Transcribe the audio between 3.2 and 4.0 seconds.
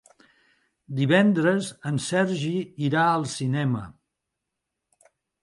cinema.